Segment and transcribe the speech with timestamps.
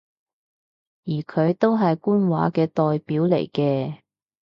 [1.05, 3.99] 而佢都係官話嘅代表嚟嘅